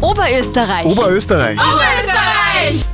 [0.00, 0.86] Oberösterreich.
[0.86, 1.58] Oberösterreich.
[1.58, 2.39] Oberösterreich.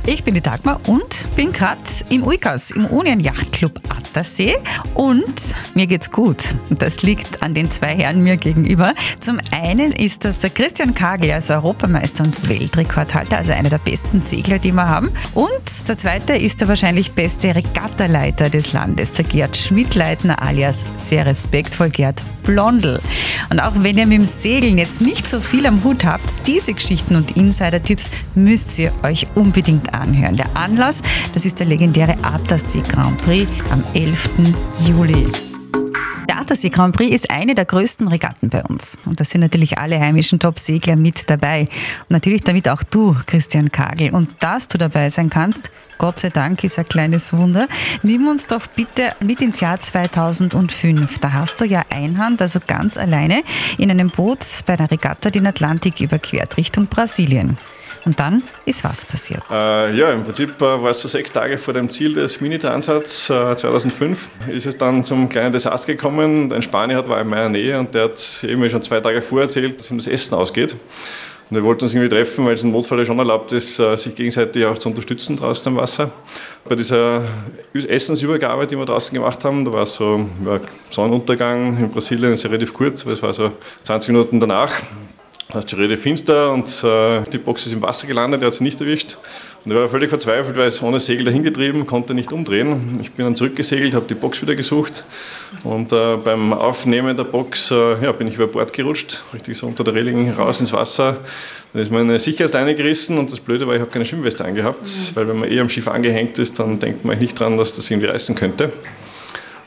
[0.05, 4.55] Ich bin die Dagmar und bin gerade im Uikas, im Union Yachtclub Attersee.
[4.93, 6.55] Und mir geht's gut.
[6.69, 8.93] Und das liegt an den zwei Herren mir gegenüber.
[9.19, 14.21] Zum einen ist das der Christian Kagel als Europameister und Weltrekordhalter, also einer der besten
[14.21, 15.11] Segler, die wir haben.
[15.33, 21.25] Und der zweite ist der wahrscheinlich beste Regattaleiter des Landes, der Gerd Schmidleitner alias sehr
[21.25, 23.01] respektvoll Gerd Blondel.
[23.49, 26.73] Und auch wenn ihr mit dem Segeln jetzt nicht so viel am Hut habt, diese
[26.73, 29.56] Geschichten und Insider-Tipps müsst ihr euch unbedingt
[29.91, 30.37] anhören.
[30.37, 31.01] Der Anlass,
[31.33, 34.29] das ist der legendäre Attersee Grand Prix am 11.
[34.85, 35.25] Juli.
[36.29, 38.99] Der Attersee Grand Prix ist eine der größten Regatten bei uns.
[39.05, 41.61] Und da sind natürlich alle heimischen Top-Segler mit dabei.
[41.61, 44.11] Und natürlich damit auch du, Christian Kagel.
[44.11, 47.67] Und dass du dabei sein kannst, Gott sei Dank ist ein kleines Wunder.
[48.03, 51.17] Nimm uns doch bitte mit ins Jahr 2005.
[51.17, 53.41] Da hast du ja Einhand, also ganz alleine,
[53.79, 57.57] in einem Boot bei einer Regatta den Atlantik überquert Richtung Brasilien.
[58.07, 59.43] Und dann ist was passiert?
[59.51, 63.29] Äh, ja, im Prinzip äh, war es so sechs Tage vor dem Ziel des Mini-Transats
[63.29, 64.29] äh, 2005.
[64.47, 66.53] Ist es dann zum kleinen Desaster gekommen.
[66.53, 69.81] Ein Spanier war in meiner Nähe und der hat eben schon zwei Tage vorher erzählt,
[69.81, 70.77] dass ihm das Essen ausgeht.
[71.49, 73.97] Und wir wollten uns irgendwie treffen, weil es im Notfall ja schon erlaubt ist, äh,
[73.97, 76.09] sich gegenseitig auch zu unterstützen draußen am Wasser.
[76.63, 77.25] Bei dieser
[77.73, 82.49] Essensübergabe, die wir draußen gemacht haben, da war so ja, Sonnenuntergang in Brasilien, ist ja
[82.49, 83.51] relativ kurz, weil es war so
[83.83, 84.71] 20 Minuten danach.
[85.49, 88.53] Da ist die Rede finster und äh, die Box ist im Wasser gelandet, er hat
[88.53, 89.17] sie nicht erwischt.
[89.63, 92.99] Und er war völlig verzweifelt, weil es ohne Segel dahin getrieben, konnte nicht umdrehen.
[93.01, 95.05] Ich bin dann zurückgesegelt, habe die Box wieder gesucht
[95.63, 99.67] und äh, beim Aufnehmen der Box äh, ja, bin ich über Bord gerutscht, richtig so
[99.67, 101.17] unter der Reling raus ins Wasser.
[101.71, 105.15] Dann ist meine Sicherheitsleine gerissen und das Blöde war, ich habe keine Schwimmweste angehabt, mhm.
[105.15, 107.89] weil wenn man eh am Schiff angehängt ist, dann denkt man nicht dran, dass das
[107.89, 108.71] irgendwie reißen könnte.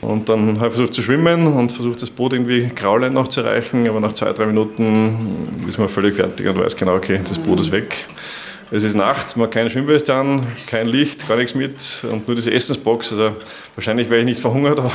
[0.01, 3.41] Und dann habe ich versucht zu schwimmen und versucht das Boot irgendwie Graulein noch zu
[3.41, 7.37] erreichen, aber nach zwei, drei Minuten ist man völlig fertig und weiß genau, okay, das
[7.37, 8.07] Boot ist weg.
[8.71, 12.35] Es ist nachts, man hat keine Schwimmweste an, kein Licht, gar nichts mit und nur
[12.35, 13.11] diese Essensbox.
[13.11, 13.35] Also
[13.75, 14.91] wahrscheinlich wäre ich nicht verhungert, aber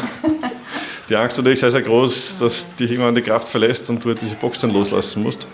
[1.09, 4.35] die Angst natürlich sehr, sehr groß, dass dich irgendwann die Kraft verlässt und du diese
[4.35, 5.47] Box dann loslassen musst.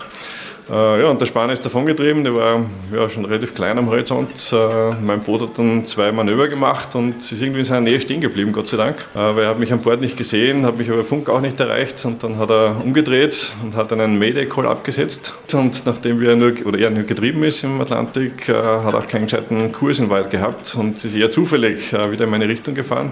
[0.69, 2.61] Äh, ja, und der Spanier ist davongetrieben, der war
[2.93, 4.53] ja, schon relativ klein am Horizont.
[4.53, 8.21] Äh, mein Boot hat dann zwei Manöver gemacht und ist irgendwie in seiner Nähe stehen
[8.21, 8.95] geblieben, Gott sei Dank.
[9.13, 11.59] Äh, weil er hat mich an Bord nicht gesehen, hat mich über Funk auch nicht
[11.59, 15.33] erreicht und dann hat er umgedreht und hat einen Mayday-Call abgesetzt.
[15.53, 19.71] Und nachdem wir nur, oder er nur getrieben ist im Atlantik, hat auch keinen gescheiten
[19.71, 23.11] Kurs in Wald gehabt und ist eher zufällig wieder in meine Richtung gefahren.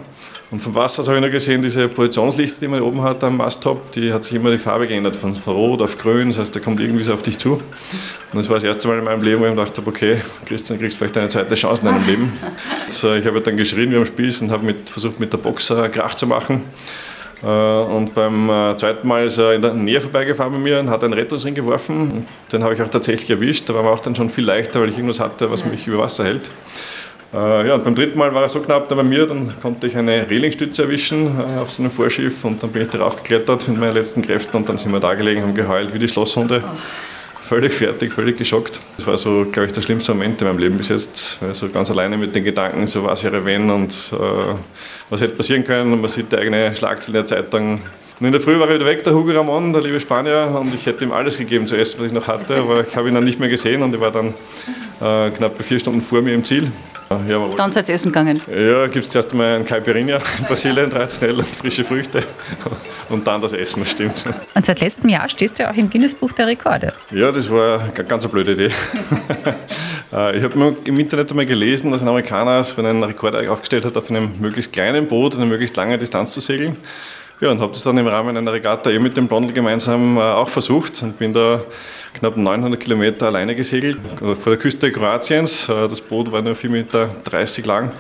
[0.51, 3.91] Und vom Wasser habe ich nur gesehen, diese Positionslichter, die man oben hat am Masttop,
[3.93, 6.81] die hat sich immer die Farbe geändert, von rot auf grün, das heißt, der kommt
[6.81, 7.53] irgendwie so auf dich zu.
[7.53, 7.61] Und
[8.33, 10.79] das war das erste Mal in meinem Leben, wo ich mir gedacht habe, okay, Christian,
[10.79, 12.39] kriegst vielleicht eine zweite Chance in deinem Leben.
[12.85, 15.67] Also ich habe dann geschrien wie am Spieß und habe mit, versucht, mit der Box
[15.67, 16.63] Krach zu machen.
[17.43, 20.89] Äh, und beim äh, zweiten Mal ist er in der Nähe vorbeigefahren bei mir und
[20.89, 22.27] hat einen Rettungsring geworfen.
[22.51, 23.69] Den habe ich auch tatsächlich erwischt.
[23.69, 25.99] Da war mir auch dann schon viel leichter, weil ich irgendwas hatte, was mich über
[25.99, 26.51] Wasser hält.
[27.33, 29.87] Äh, ja, und beim dritten Mal war er so knapp da bei mir, dann konnte
[29.87, 33.69] ich eine Relingstütze erwischen äh, auf so einem Vorschiff und dann bin ich darauf geklettert
[33.69, 36.61] mit meinen letzten Kräften und dann sind wir da gelegen, haben geheult wie die Schlosshunde.
[37.51, 38.79] Völlig fertig, völlig geschockt.
[38.95, 41.41] Das war so, glaube ich, der schlimmste Moment in meinem Leben bis jetzt.
[41.51, 44.55] So ganz alleine mit den Gedanken, so was wäre wenn und äh,
[45.09, 45.91] was hätte passieren können.
[45.91, 47.81] Und man sieht die eigene Schlagzeile der Zeitung.
[48.21, 50.73] Und in der Früh war er wieder weg, der Hugo Ramon, der liebe Spanier, und
[50.73, 53.15] ich hätte ihm alles gegeben zu essen, was ich noch hatte, aber ich habe ihn
[53.15, 54.27] dann nicht mehr gesehen und ich war dann
[55.01, 56.71] äh, knapp vier Stunden vor mir im Ziel.
[57.27, 58.41] Ja, Dann seid ihr essen gegangen?
[58.47, 62.23] Ja, gibt es zuerst einmal ein Caipirinha in Brasilien, traditionell, und frische Früchte
[63.09, 64.25] und dann das Essen, das stimmt.
[64.53, 66.93] Und seit letztem Jahr stehst du ja auch im Guinness-Buch der Rekorde.
[67.11, 68.71] Ja, das war eine ganz eine blöde Idee.
[70.13, 73.95] Äh, ich habe im Internet einmal gelesen, dass ein Amerikaner so einen Rekord aufgestellt hat,
[73.95, 76.75] auf einem möglichst kleinen Boot eine möglichst lange Distanz zu segeln.
[77.41, 80.19] Ja, und habe das dann im Rahmen einer Regatta eben mit dem Blondel gemeinsam äh,
[80.19, 81.63] auch versucht und bin da
[82.13, 85.67] knapp 900 Kilometer alleine gesegelt vor der Küste Kroatiens.
[85.67, 87.09] Äh, das Boot war nur 4,30 Meter
[87.65, 87.91] lang,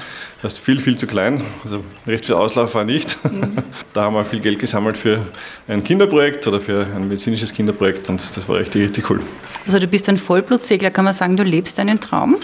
[0.43, 1.41] das heißt viel, viel zu klein.
[1.63, 3.17] Also recht viel Auslauf war nicht.
[3.25, 3.57] Mhm.
[3.93, 5.19] Da haben wir viel Geld gesammelt für
[5.67, 9.21] ein Kinderprojekt oder für ein medizinisches Kinderprojekt und das war echt richtig cool.
[9.65, 12.37] Also du bist ein Vollblutsegler, kann man sagen, du lebst deinen Traum?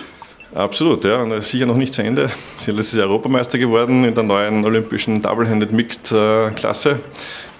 [0.56, 1.18] Absolut, ja.
[1.18, 2.30] Und er ist sicher noch nicht zu Ende.
[2.58, 7.00] Sie sind letztes Jahr Europameister geworden in der neuen olympischen Double-Handed Mixed äh, Klasse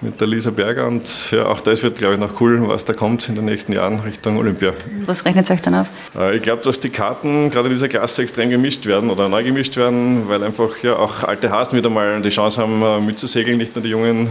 [0.00, 0.86] mit der Lisa Berger.
[0.86, 3.72] Und ja, auch das wird, glaube ich, noch cool, was da kommt in den nächsten
[3.72, 4.72] Jahren Richtung Olympia.
[5.04, 5.92] Was rechnet euch dann aus?
[6.16, 9.44] Äh, ich glaube, dass die Karten gerade in dieser Klasse extrem gemischt werden oder neu
[9.44, 13.58] gemischt werden, weil einfach ja auch alte Hasen wieder mal die Chance haben, äh, mitzusegeln,
[13.58, 14.28] nicht nur die jungen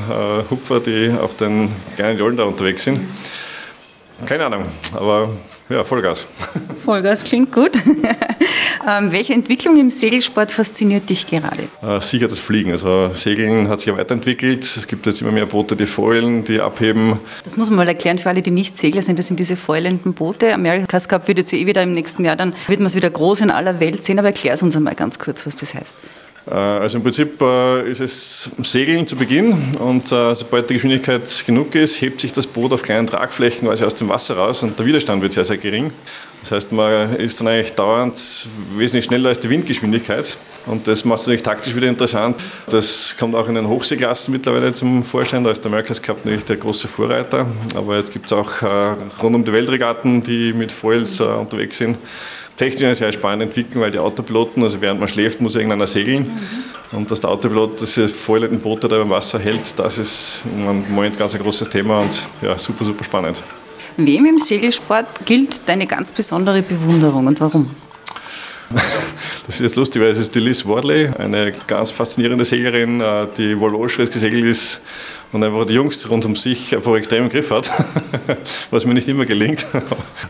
[0.50, 3.02] Hupfer, die auf den kleinen Jollen da unterwegs sind.
[4.26, 5.30] Keine Ahnung, aber
[5.70, 6.26] Ja, Vollgas.
[6.84, 7.72] Vollgas klingt gut.
[8.88, 11.68] ähm, welche Entwicklung im Segelsport fasziniert dich gerade?
[11.82, 12.72] Äh, sicher das Fliegen.
[12.72, 14.64] Also Segeln hat sich ja weiterentwickelt.
[14.64, 17.20] Es gibt jetzt immer mehr Boote, die foilen, die abheben.
[17.44, 19.20] Das muss man mal erklären für alle, die nicht Segler sind.
[19.20, 20.54] Das sind diese foilenden Boote.
[20.54, 23.42] America's Cup wird jetzt eh wieder im nächsten Jahr, dann wird man es wieder groß
[23.42, 24.20] in aller Welt sehen.
[24.20, 25.96] Aber erklär es uns einmal ganz kurz, was das heißt.
[26.50, 31.44] Äh, also im Prinzip äh, ist es Segeln zu Beginn und äh, sobald die Geschwindigkeit
[31.46, 34.78] genug ist, hebt sich das Boot auf kleinen Tragflächen quasi aus dem Wasser raus und
[34.78, 35.92] der Widerstand wird sehr, sehr gering.
[36.42, 38.16] Das heißt, man ist dann eigentlich dauernd
[38.76, 42.38] wesentlich schneller als die Windgeschwindigkeit und das macht es natürlich taktisch wieder interessant.
[42.70, 46.46] Das kommt auch in den Hochseeklassen mittlerweile zum Vorschein, da ist der America's Cup natürlich
[46.46, 48.62] der große Vorreiter, aber jetzt gibt es auch
[49.22, 51.98] rund um die Weltregatten, die mit Foils unterwegs sind
[52.58, 56.24] technisch eine sehr spannende Entwicklung, weil die Autopiloten, also während man schläft, muss irgendeiner segeln.
[56.24, 56.98] Mhm.
[56.98, 61.18] Und dass der Autopilot diese vollenden Boote da im Wasser hält, das ist im Moment
[61.18, 63.44] ganz ein großes Thema und ja, super, super spannend.
[63.98, 67.72] Wem im Segelsport gilt deine ganz besondere Bewunderung und warum?
[69.46, 73.28] Das ist jetzt lustig, weil es ist die Liz Wardley, eine ganz faszinierende Seglerin, äh,
[73.38, 74.82] die Ocean gesegelt ist
[75.32, 77.72] und einfach die Jungs rund um sich einfach extrem im Griff hat,
[78.72, 79.66] was mir nicht immer gelingt.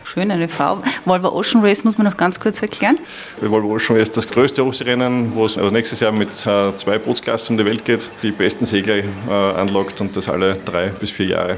[0.04, 0.82] Schön, eine Frau.
[1.04, 2.98] Volvo Ocean Race muss man noch ganz kurz erklären.
[3.40, 6.98] Volvo Ocean Race ist das größte Hochseerennen, wo es also nächstes Jahr mit äh, zwei
[6.98, 11.10] Bootsklassen um die Welt geht, die besten Segler äh, anlockt und das alle drei bis
[11.10, 11.56] vier Jahre.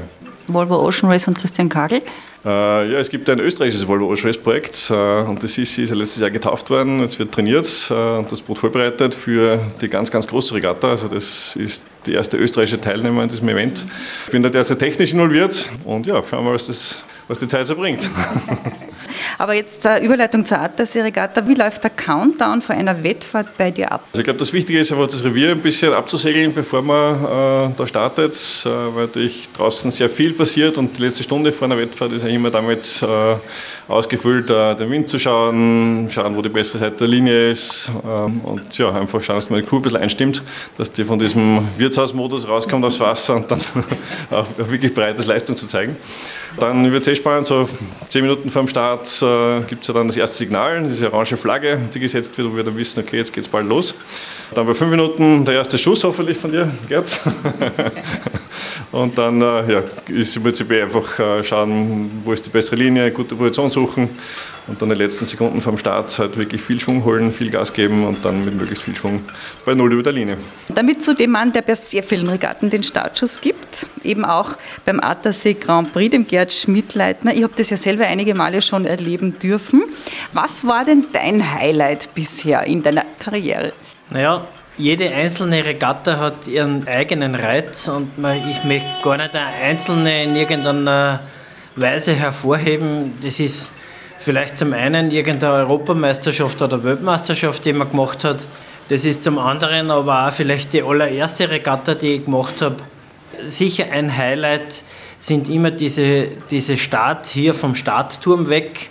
[0.53, 2.01] Volvo Ocean Race und Christian Kagel.
[2.43, 5.93] Äh, ja, es gibt ein österreichisches Volvo Ocean Race Projekt äh, und das ist, ist
[5.93, 6.99] letztes Jahr getauft worden.
[6.99, 10.89] Jetzt wird trainiert äh, und das Boot vorbereitet für die ganz, ganz große Regatta.
[10.89, 13.85] Also das ist die erste österreichische Teilnehmer in diesem Event.
[14.25, 17.47] Ich bin da derzeit technisch involviert und ja, schauen wir mal, was, das, was die
[17.47, 18.09] Zeit so bringt.
[19.37, 21.47] Aber jetzt äh, Überleitung zur Attersee-Regatta.
[21.47, 24.03] Wie läuft der Countdown vor einer Wettfahrt bei dir ab?
[24.11, 27.73] Also ich glaube, das Wichtige ist einfach das Revier ein bisschen abzusegeln, bevor man äh,
[27.75, 28.35] da startet,
[28.65, 32.23] äh, weil natürlich draußen sehr viel passiert und die letzte Stunde vor einer Wettfahrt ist
[32.23, 33.35] ja immer damit äh,
[33.87, 38.41] ausgefüllt, äh, den Wind zu schauen, schauen, wo die bessere Seite der Linie ist ähm,
[38.41, 40.43] und ja, einfach schauen, dass man die Kuh ein bisschen einstimmt,
[40.77, 43.61] dass die von diesem Wirtshausmodus rauskommt aufs Wasser und dann
[44.29, 45.95] auch wirklich breites Leistung zu zeigen.
[46.57, 47.67] Dann es eh spannend, so
[48.09, 51.37] zehn Minuten vor dem Start äh, gibt es ja dann das erste Signal, diese orange
[51.37, 53.95] Flagge, die gesetzt wird, wo wir dann wissen, okay, jetzt geht es bald los.
[54.53, 57.19] Dann bei fünf Minuten der erste Schuss hoffentlich von dir, Gerd.
[58.91, 63.11] Und dann äh, ja, ist im Prinzip einfach äh, schauen, wo ist die bessere Linie,
[63.11, 64.09] gute Position suchen
[64.67, 68.05] und dann die letzten Sekunden vom Start halt wirklich viel Schwung holen, viel Gas geben
[68.05, 69.21] und dann mit möglichst viel Schwung
[69.65, 70.37] bei Null über der Linie.
[70.69, 74.55] Damit zu dem Mann, der bei sehr vielen Regatten den Startschuss gibt, eben auch
[74.85, 77.33] beim Attersee Grand Prix, dem Gerd Schmidleitner.
[77.33, 79.83] Ich habe das ja selber einige Male schon erleben dürfen.
[80.33, 83.73] Was war denn dein Highlight bisher in deiner Karriere?
[84.09, 84.45] Naja,
[84.81, 88.11] jede einzelne Regatta hat ihren eigenen Reiz und
[88.49, 91.21] ich möchte gar nicht eine einzelne in irgendeiner
[91.75, 93.13] Weise hervorheben.
[93.21, 93.73] Das ist
[94.17, 98.47] vielleicht zum einen irgendeine Europameisterschaft oder Weltmeisterschaft, die man gemacht hat.
[98.89, 102.77] Das ist zum anderen aber auch vielleicht die allererste Regatta, die ich gemacht habe.
[103.47, 104.83] Sicher ein Highlight
[105.19, 108.89] sind immer diese, diese Start hier vom Startturm weg.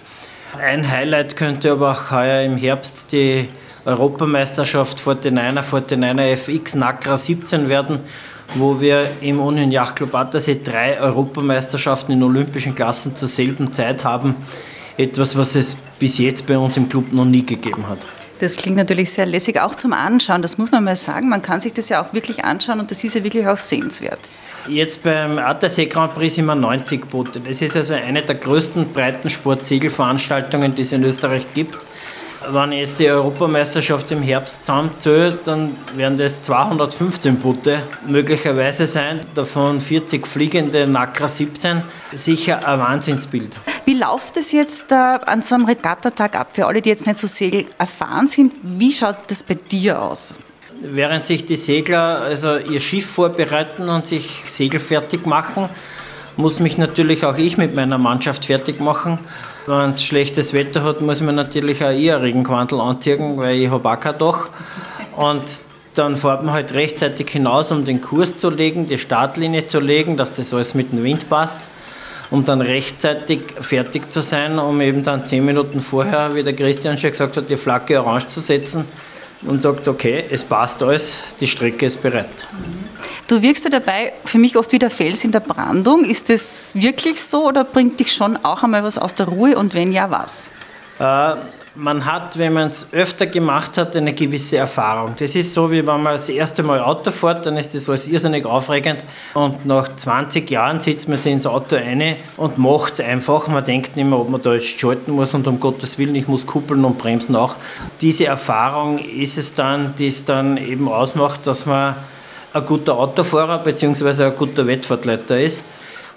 [0.58, 3.48] Ein Highlight könnte aber auch heuer im Herbst die
[3.84, 8.00] Europameisterschaft 49er, 49er FX NACRA 17 werden,
[8.56, 14.34] wo wir im Union Yachtclub Attersee drei Europameisterschaften in olympischen Klassen zur selben Zeit haben.
[14.96, 17.98] Etwas, was es bis jetzt bei uns im Club noch nie gegeben hat.
[18.40, 20.42] Das klingt natürlich sehr lässig, auch zum Anschauen.
[20.42, 21.28] Das muss man mal sagen.
[21.28, 24.18] Man kann sich das ja auch wirklich anschauen und das ist ja wirklich auch sehenswert.
[24.70, 27.40] Jetzt beim Attersee Grand Prix sind wir 90 Boote.
[27.40, 31.88] Das ist also eine der größten Breitensport-Segelveranstaltungen, die es in Österreich gibt.
[32.48, 39.26] Wenn ich jetzt die Europameisterschaft im Herbst zusammenzähle, dann werden das 215 Boote möglicherweise sein,
[39.34, 41.82] davon 40 fliegende Nacra 17.
[42.12, 43.58] Sicher ein Wahnsinnsbild.
[43.84, 46.50] Wie läuft es jetzt äh, an so einem Regattatag ab?
[46.52, 50.34] Für alle, die jetzt nicht so Segel erfahren sind, wie schaut das bei dir aus?
[50.82, 55.68] Während sich die Segler also ihr Schiff vorbereiten und sich segelfertig machen,
[56.36, 59.18] muss mich natürlich auch ich mit meiner Mannschaft fertig machen.
[59.66, 63.90] Wenn es schlechtes Wetter hat, muss man natürlich auch eher Regenquantel anziehen, weil ich habe
[63.90, 64.48] auch kein Dach.
[65.16, 69.80] Und dann fährt man halt rechtzeitig hinaus, um den Kurs zu legen, die Startlinie zu
[69.80, 71.68] legen, dass das alles mit dem Wind passt,
[72.30, 76.96] um dann rechtzeitig fertig zu sein, um eben dann zehn Minuten vorher, wie der Christian
[76.96, 78.86] schon gesagt hat, die Flagge orange zu setzen
[79.42, 82.46] und sagt, okay, es passt alles, die Strecke ist bereit.
[83.28, 86.04] Du wirkst ja dabei für mich oft wie der Fels in der Brandung.
[86.04, 89.74] Ist das wirklich so oder bringt dich schon auch einmal was aus der Ruhe und
[89.74, 90.50] wenn ja, was?
[91.00, 91.34] Äh,
[91.76, 95.14] man hat, wenn man es öfter gemacht hat, eine gewisse Erfahrung.
[95.18, 98.06] Das ist so, wie wenn man das erste Mal Auto fährt, dann ist das alles
[98.06, 99.06] irrsinnig aufregend.
[99.32, 103.48] Und nach 20 Jahren sitzt man sich ins Auto ein und macht es einfach.
[103.48, 106.28] Man denkt nicht mehr, ob man da jetzt schalten muss und um Gottes Willen, ich
[106.28, 107.56] muss kuppeln und bremsen auch.
[108.02, 111.96] Diese Erfahrung ist es dann, die es dann eben ausmacht, dass man
[112.52, 114.24] ein guter Autofahrer bzw.
[114.24, 115.64] ein guter Wettfahrtleiter ist.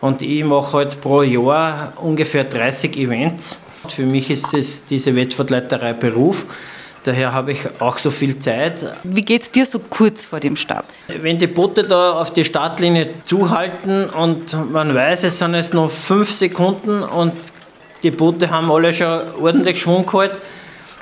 [0.02, 3.62] Und ich mache halt pro Jahr ungefähr 30 Events
[3.92, 6.46] für mich ist es diese Wettvertleiterei Beruf.
[7.04, 8.86] Daher habe ich auch so viel Zeit.
[9.04, 10.86] Wie geht es dir so kurz vor dem Start?
[11.08, 15.90] Wenn die Boote da auf die Startlinie zuhalten und man weiß, es sind jetzt noch
[15.90, 17.34] fünf Sekunden und
[18.04, 20.40] die Boote haben alle schon ordentlich Schwung gehalten,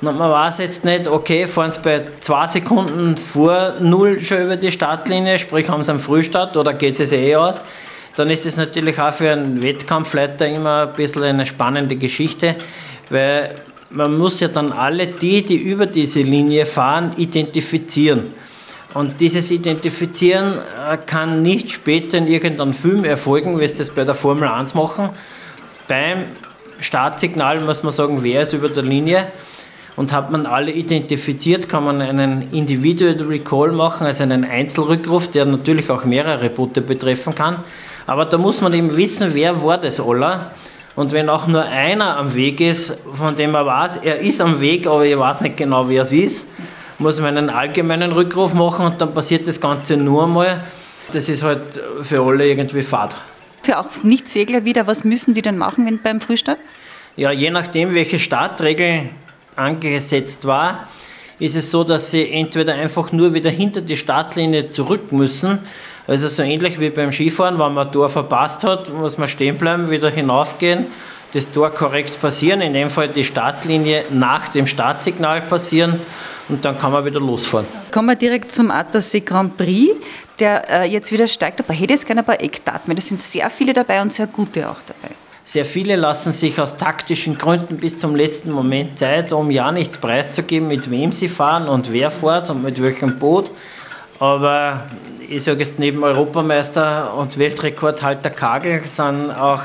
[0.02, 4.56] und man weiß jetzt nicht, okay, fahren sie bei zwei Sekunden vor Null schon über
[4.58, 7.62] die Startlinie, sprich haben sie einen Frühstart oder geht es eh aus
[8.16, 12.56] dann ist es natürlich auch für einen Wettkampfleiter immer ein bisschen eine spannende Geschichte,
[13.10, 13.56] weil
[13.90, 18.34] man muss ja dann alle die, die über diese Linie fahren, identifizieren.
[18.94, 24.04] Und dieses Identifizieren äh, kann nicht später in irgendeinem Film erfolgen, wie es das bei
[24.04, 25.10] der Formel 1 machen.
[25.88, 26.26] Beim
[26.80, 29.28] Startsignal muss man sagen, wer ist über der Linie.
[29.98, 35.46] Und hat man alle identifiziert, kann man einen Individual Recall machen, also einen Einzelrückruf, der
[35.46, 37.58] natürlich auch mehrere Boote betreffen kann.
[38.08, 40.52] Aber da muss man eben wissen, wer war das aller.
[40.96, 44.60] Und wenn auch nur einer am Weg ist, von dem man weiß, er ist am
[44.60, 46.48] Weg, aber ich weiß nicht genau, wer es ist,
[47.00, 50.64] muss man einen allgemeinen Rückruf machen und dann passiert das Ganze nur einmal.
[51.12, 53.16] Das ist halt für alle irgendwie Fahrt.
[53.64, 56.60] Für auch Nicht-Segler wieder, was müssen die denn machen wenn, beim Frühstart?
[57.16, 59.10] Ja, je nachdem, welche Startregel
[59.56, 60.88] angesetzt war,
[61.40, 65.60] ist es so, dass sie entweder einfach nur wieder hinter die Startlinie zurück müssen
[66.08, 69.58] also so ähnlich wie beim Skifahren, wenn man ein Tor verpasst hat, muss man stehen
[69.58, 70.88] bleiben, wieder hinaufgehen,
[71.34, 76.00] das Tor korrekt passieren, in dem Fall die Startlinie nach dem Startsignal passieren
[76.50, 77.66] und dann kann man wieder losfahren.
[77.92, 79.96] Kommen wir direkt zum Attersee Grand Prix,
[80.40, 81.60] der äh, jetzt wieder steigt.
[81.62, 84.70] Aber hätte jetzt gerne ein paar Eckdaten, es sind sehr viele dabei und sehr gute
[84.70, 85.16] auch dabei.
[85.44, 89.98] Sehr viele lassen sich aus taktischen Gründen bis zum letzten Moment Zeit, um ja nichts
[89.98, 93.50] preiszugeben, mit wem sie fahren und wer fährt und mit welchem Boot.
[94.22, 94.86] Aber
[95.28, 99.64] ich sage jetzt neben Europameister und Weltrekordhalter Kagel sind auch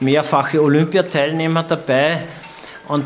[0.00, 2.24] mehrfache Olympiateilnehmer dabei.
[2.88, 3.04] Und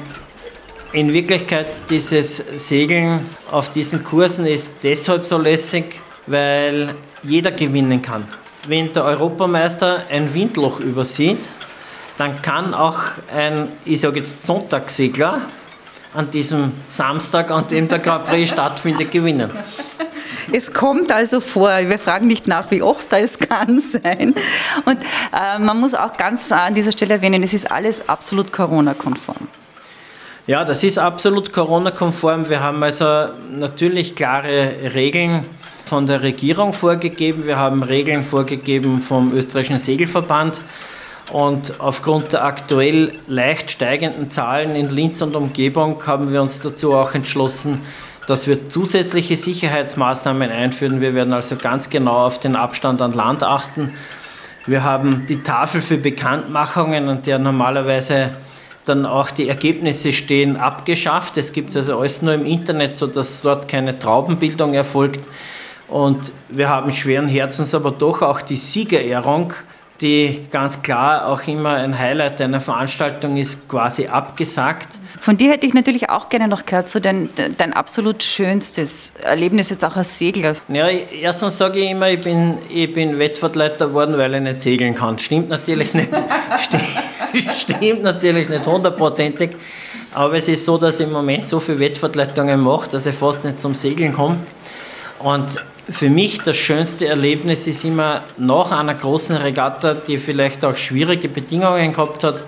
[0.94, 8.26] in Wirklichkeit dieses Segeln auf diesen Kursen ist deshalb so lässig, weil jeder gewinnen kann.
[8.66, 11.52] Wenn der Europameister ein Windloch übersieht,
[12.16, 13.00] dann kann auch
[13.36, 15.42] ein, ich sage jetzt Sonntagssegler,
[16.16, 19.50] an diesem Samstag, an dem der Grand Prix stattfindet, gewinnen.
[20.52, 21.70] Es kommt also vor.
[21.70, 24.34] Wir fragen nicht nach, wie oft, es kann sein.
[24.84, 24.98] Und
[25.32, 29.48] äh, man muss auch ganz an dieser Stelle erwähnen, es ist alles absolut Corona-konform.
[30.46, 32.48] Ja, das ist absolut Corona-konform.
[32.48, 35.44] Wir haben also natürlich klare Regeln
[35.86, 37.46] von der Regierung vorgegeben.
[37.46, 40.62] Wir haben Regeln vorgegeben vom österreichischen Segelverband.
[41.32, 46.94] Und aufgrund der aktuell leicht steigenden Zahlen in Linz und Umgebung haben wir uns dazu
[46.94, 47.80] auch entschlossen,
[48.26, 51.00] dass wir zusätzliche Sicherheitsmaßnahmen einführen.
[51.00, 53.92] Wir werden also ganz genau auf den Abstand an Land achten.
[54.66, 58.30] Wir haben die Tafel für Bekanntmachungen, an der normalerweise
[58.84, 61.36] dann auch die Ergebnisse stehen, abgeschafft.
[61.36, 65.28] Es gibt also alles nur im Internet, sodass dort keine Traubenbildung erfolgt.
[65.88, 69.52] Und wir haben schweren Herzens aber doch auch die Siegerehrung
[70.00, 74.98] die ganz klar auch immer ein Highlight einer Veranstaltung ist, quasi abgesagt.
[75.20, 79.70] Von dir hätte ich natürlich auch gerne noch gehört, so dein, dein absolut schönstes Erlebnis
[79.70, 80.54] jetzt auch als Segler.
[80.68, 84.94] Ja, erstens sage ich immer, ich bin, ich bin Wettfahrtleiter geworden, weil ich nicht segeln
[84.94, 85.18] kann.
[85.18, 86.10] Stimmt natürlich nicht.
[87.56, 89.50] Stimmt natürlich nicht hundertprozentig.
[90.12, 93.44] Aber es ist so, dass ich im Moment so viele Wettfahrtleitungen mache, dass ich fast
[93.44, 94.38] nicht zum Segeln komme.
[95.18, 100.76] Und für mich das schönste Erlebnis ist immer nach einer großen Regatta, die vielleicht auch
[100.76, 102.44] schwierige Bedingungen gehabt hat,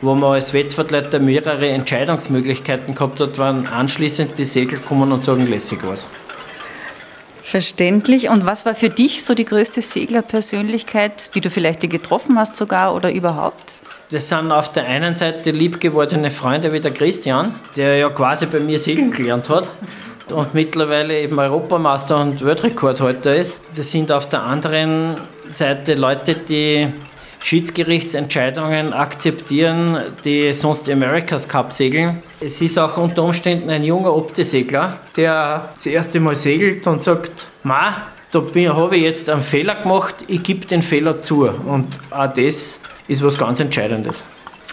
[0.00, 5.46] wo man als Wettvertreter mehrere Entscheidungsmöglichkeiten gehabt hat, waren anschließend die Segel kommen und sagen,
[5.46, 6.06] lässig was.
[7.42, 8.28] Verständlich.
[8.28, 12.94] Und was war für dich so die größte Seglerpersönlichkeit, die du vielleicht getroffen hast sogar
[12.94, 13.82] oder überhaupt?
[14.10, 18.60] Das sind auf der einen Seite liebgewordene Freunde wie der Christian, der ja quasi bei
[18.60, 19.70] mir segeln gelernt hat
[20.32, 23.58] und mittlerweile eben Europameister und Weltrekordhalter ist.
[23.74, 25.16] Das sind auf der anderen
[25.48, 26.88] Seite Leute, die
[27.42, 32.22] Schiedsgerichtsentscheidungen akzeptieren, die sonst die America's Cup segeln.
[32.40, 37.48] Es ist auch unter Umständen ein junger Optisegler, der das erste Mal segelt und sagt,
[37.62, 37.96] Ma,
[38.30, 38.40] da
[38.74, 41.48] habe ich jetzt einen Fehler gemacht, ich gebe den Fehler zu.
[41.48, 44.26] Und auch das ist was ganz Entscheidendes.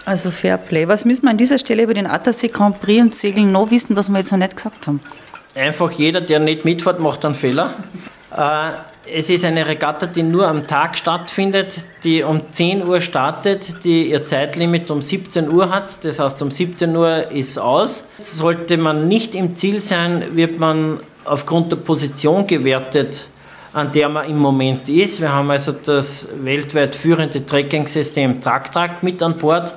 [0.04, 0.86] Also Fairplay.
[0.88, 3.96] Was müssen wir an dieser Stelle über den Attersee Grand Prix und Segeln noch wissen,
[3.96, 5.00] was wir jetzt noch nicht gesagt haben?
[5.54, 7.74] Einfach jeder, der nicht mitfährt, macht einen Fehler.
[8.36, 8.70] Äh,
[9.10, 14.10] es ist eine Regatta, die nur am Tag stattfindet, die um 10 Uhr startet, die
[14.10, 16.04] ihr Zeitlimit um 17 Uhr hat.
[16.04, 18.06] Das heißt, um 17 Uhr ist aus.
[18.18, 23.28] Sollte man nicht im Ziel sein, wird man aufgrund der Position gewertet,
[23.72, 25.20] an der man im Moment ist.
[25.20, 29.74] Wir haben also das weltweit führende Tracking-System TrackTrack mit an Bord.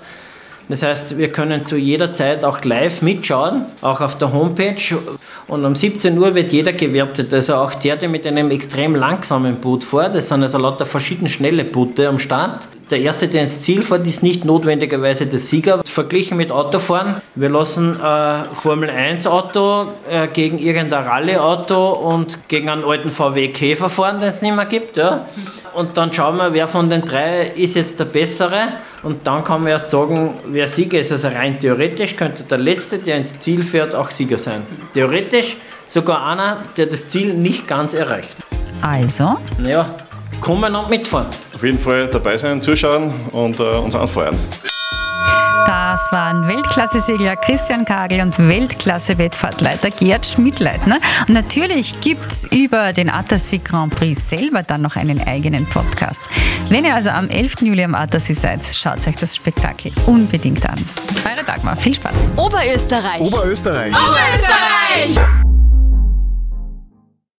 [0.71, 4.97] Das heißt, wir können zu jeder Zeit auch live mitschauen, auch auf der Homepage.
[5.47, 7.33] Und um 17 Uhr wird jeder gewertet.
[7.33, 10.15] Also auch der, der mit einem extrem langsamen Boot fährt.
[10.15, 12.69] Das sind also lauter verschiedene schnelle Boote am Start.
[12.89, 15.81] Der Erste, der ins Ziel fährt, ist nicht notwendigerweise der Sieger.
[15.85, 22.69] Verglichen mit Autofahren, wir lassen äh, Formel 1 Auto äh, gegen irgendein Rallye-Auto und gegen
[22.69, 24.97] einen alten VW Käfer fahren, den es nicht mehr gibt.
[24.97, 25.25] Ja.
[25.73, 28.73] Und dann schauen wir, wer von den drei ist jetzt der Bessere.
[29.03, 31.11] Und dann kann man erst sagen, wer Sieger ist.
[31.11, 34.63] Also rein theoretisch könnte der Letzte, der ins Ziel fährt, auch Sieger sein.
[34.93, 38.37] Theoretisch sogar einer, der das Ziel nicht ganz erreicht.
[38.81, 39.37] Also?
[39.63, 39.89] Ja,
[40.39, 41.27] kommen und mitfahren.
[41.53, 44.35] Auf jeden Fall dabei sein, zuschauen und äh, uns anfeuern.
[46.01, 50.97] Das waren Weltklasse-Segler Christian Kagel und Weltklasse-Wettfahrtleiter Gerd Schmidleitner.
[51.27, 56.21] Und natürlich gibt es über den Attersee Grand Prix selber dann noch einen eigenen Podcast.
[56.69, 57.61] Wenn ihr also am 11.
[57.61, 60.83] Juli am Attersee seid, schaut euch das Spektakel unbedingt an.
[61.23, 62.13] Eure Dagmar, viel Spaß.
[62.35, 63.21] Oberösterreich.
[63.21, 63.93] Oberösterreich.
[63.93, 65.19] Oberösterreich.